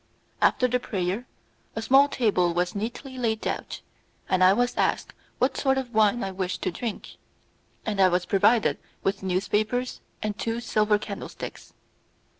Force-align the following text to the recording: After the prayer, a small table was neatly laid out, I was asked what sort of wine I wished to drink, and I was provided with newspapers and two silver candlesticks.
After 0.41 0.67
the 0.67 0.79
prayer, 0.79 1.27
a 1.75 1.81
small 1.83 2.07
table 2.07 2.55
was 2.55 2.73
neatly 2.73 3.19
laid 3.19 3.45
out, 3.45 3.81
I 4.31 4.51
was 4.51 4.75
asked 4.75 5.13
what 5.37 5.55
sort 5.57 5.77
of 5.77 5.93
wine 5.93 6.23
I 6.23 6.31
wished 6.31 6.63
to 6.63 6.71
drink, 6.71 7.17
and 7.85 8.01
I 8.01 8.07
was 8.07 8.25
provided 8.25 8.79
with 9.03 9.21
newspapers 9.21 10.01
and 10.23 10.35
two 10.35 10.59
silver 10.59 10.97
candlesticks. 10.97 11.75